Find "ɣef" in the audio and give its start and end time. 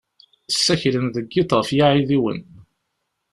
1.53-1.69